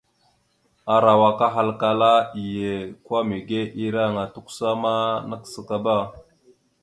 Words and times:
Arawak 0.95 1.39
ahalkala 1.47 2.11
iye 2.43 2.73
kwa 3.05 3.19
mege 3.27 3.61
ireŋa 3.83 4.23
tʉkəsaba 4.33 4.75
ma 4.83 4.93
nakəsakaba. 5.29 5.95